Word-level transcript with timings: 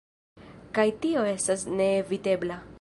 Kaj 0.77 0.85
tio 1.05 1.27
estas 1.33 1.69
neevitebla. 1.83 2.63